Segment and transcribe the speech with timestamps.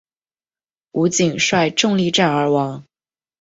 [0.93, 2.83] 吴瑾率众力战而亡。